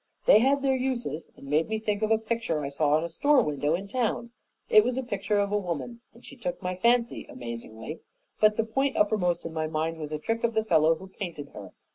[0.25, 3.07] "They had their uses, and make me think of a picture I saw in a
[3.07, 4.31] store window in town.
[4.67, 7.99] It was a picture of a woman, and she took my fancy amazingly.
[8.39, 11.49] But the point uppermost in my mind was a trick of the fellow who painted
[11.49, 11.73] her.